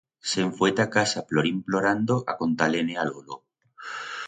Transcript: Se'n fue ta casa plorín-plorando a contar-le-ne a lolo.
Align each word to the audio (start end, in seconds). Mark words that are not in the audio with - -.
Se'n 0.29 0.53
fue 0.59 0.69
ta 0.79 0.85
casa 0.95 1.23
plorín-plorando 1.33 2.17
a 2.33 2.37
contar-le-ne 2.41 2.99
a 3.03 3.07
lolo. 3.13 3.41